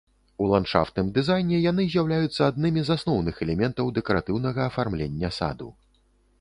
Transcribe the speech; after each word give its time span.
У 0.43 0.45
ландшафтным 0.51 1.11
дызайне 1.17 1.59
яны 1.71 1.85
з'яўляюцца 1.91 2.41
аднымі 2.53 2.85
з 2.89 2.97
асноўных 2.97 3.35
элементаў 3.47 3.95
дэкаратыўнага 4.01 4.59
афармлення 4.69 5.35
саду. 5.41 5.73